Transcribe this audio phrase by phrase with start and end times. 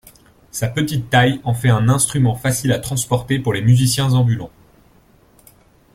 [0.49, 4.49] Sa petite taille en fait un instrument facile à transporter pour les musiciens ambulants.